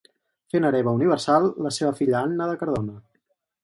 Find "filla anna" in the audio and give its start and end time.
2.03-2.53